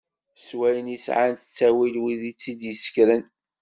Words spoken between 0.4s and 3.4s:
S wayen i sɛan d ttawil wid i t-id-yessekren.